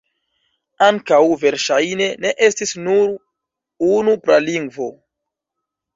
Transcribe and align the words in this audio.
Ankaŭ 0.85 1.19
verŝajne 1.43 2.07
ne 2.25 2.33
estis 2.47 2.73
nur 2.87 3.15
unu 3.91 4.17
pralingvo. 4.25 4.93